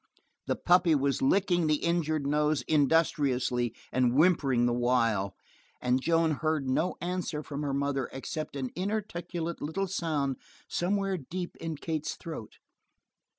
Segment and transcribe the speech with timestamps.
[0.47, 5.35] The puppy was licking the injured nose industriously and whimpering the while.
[5.79, 10.37] And Joan heard no answer from her mother except an inarticulate little sound
[10.67, 12.53] somewhere deep in Kate's throat.